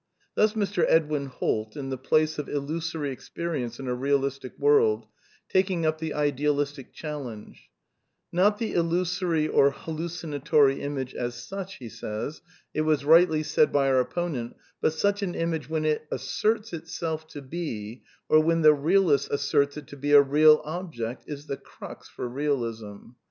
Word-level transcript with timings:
(Pp. 0.35 0.41
85 0.45 0.57
86.) 0.61 0.73
Thus 0.73 0.83
Mr. 0.83 0.85
Edwin 0.89 1.25
Holt 1.27 1.77
in 1.77 1.89
The 1.91 1.97
Place 1.99 2.39
of 2.39 2.49
Illusory 2.49 3.15
Expe 3.15 3.49
rience 3.51 3.79
in 3.79 3.87
a 3.87 3.93
Realistic 3.93 4.57
World, 4.57 5.05
taking 5.47 5.83
np 5.83 5.99
the 5.99 6.15
idealistic 6.15 6.91
chal 6.91 7.25
lenge:— 7.25 7.69
^Not 8.33 8.57
the 8.57 8.73
illusory 8.73 9.47
or 9.47 9.69
hallucinatory 9.69 10.81
image 10.81 11.13
as 11.13 11.35
such, 11.35 11.79
it 11.83 12.81
was 12.81 13.05
rightly 13.05 13.43
said 13.43 13.71
by 13.71 13.89
our 13.89 13.99
opponent, 13.99 14.55
but 14.81 14.93
such 14.93 15.21
an 15.21 15.35
image 15.35 15.69
when 15.69 15.85
it 15.85 16.07
asserts 16.09 16.73
itself 16.73 17.27
to 17.27 17.47
he, 17.51 18.01
or 18.27 18.39
when 18.39 18.63
the 18.63 18.73
realist 18.73 19.29
asserts 19.29 19.77
it 19.77 19.85
to 19.89 19.99
he 20.01 20.09
sl 20.13 20.17
real 20.21 20.61
object, 20.65 21.25
is 21.27 21.45
the 21.45 21.57
crux 21.57 22.09
for 22.09 22.27
realism." 22.27 22.63
(The 22.63 22.69
New 22.69 22.89
Bealism, 22.89 22.97
p. 22.97 22.97
356.) 22.97 23.17